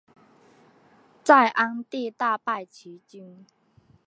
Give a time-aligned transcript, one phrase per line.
[1.23, 3.45] 在鞍地大败齐军。